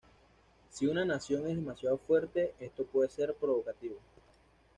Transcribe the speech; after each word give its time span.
Si 0.71 0.87
una 0.87 1.05
nación 1.05 1.45
es 1.45 1.55
demasiado 1.55 1.99
fuerte, 1.99 2.55
esto 2.59 2.83
puede 2.85 3.09
ser 3.09 3.35
provocativo. 3.35 3.99